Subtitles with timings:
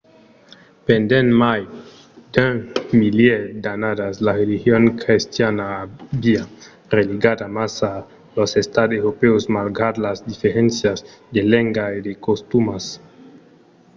[0.87, 1.61] pendent mai
[2.33, 2.55] d’un
[3.01, 6.43] milièr d’annadas la religion crestiana aviá
[6.95, 7.91] religat amassa
[8.37, 10.99] los estats europèus malgrat las diferéncias
[11.33, 12.85] de lenga e de costumas.
[12.93, 12.97] i